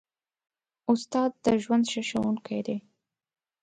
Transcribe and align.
استاد 0.91 1.31
د 1.43 1.45
ژوند 1.63 1.83
ښه 1.91 2.01
ښوونکی 2.09 2.59
دی. 2.67 2.77